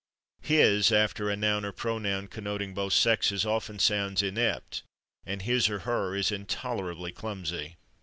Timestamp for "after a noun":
0.91-1.63